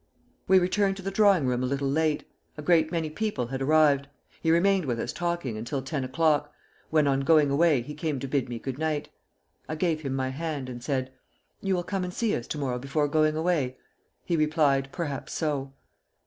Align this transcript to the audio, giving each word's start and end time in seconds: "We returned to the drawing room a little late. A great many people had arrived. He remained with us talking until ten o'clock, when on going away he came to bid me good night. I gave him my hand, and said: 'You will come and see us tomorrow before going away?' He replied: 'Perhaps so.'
"We 0.47 0.57
returned 0.57 0.97
to 0.97 1.03
the 1.03 1.11
drawing 1.11 1.45
room 1.45 1.61
a 1.61 1.67
little 1.67 1.87
late. 1.87 2.27
A 2.57 2.63
great 2.63 2.91
many 2.91 3.07
people 3.11 3.45
had 3.45 3.61
arrived. 3.61 4.07
He 4.41 4.49
remained 4.49 4.85
with 4.85 4.99
us 4.99 5.13
talking 5.13 5.57
until 5.59 5.83
ten 5.83 6.03
o'clock, 6.03 6.51
when 6.89 7.05
on 7.05 7.19
going 7.19 7.51
away 7.51 7.83
he 7.83 7.93
came 7.93 8.19
to 8.21 8.27
bid 8.27 8.49
me 8.49 8.57
good 8.57 8.79
night. 8.79 9.09
I 9.69 9.75
gave 9.75 10.01
him 10.01 10.15
my 10.15 10.29
hand, 10.29 10.69
and 10.69 10.83
said: 10.83 11.13
'You 11.61 11.75
will 11.75 11.83
come 11.83 12.03
and 12.03 12.11
see 12.11 12.35
us 12.35 12.47
tomorrow 12.47 12.79
before 12.79 13.07
going 13.07 13.35
away?' 13.35 13.77
He 14.25 14.35
replied: 14.35 14.89
'Perhaps 14.91 15.33
so.' 15.33 15.71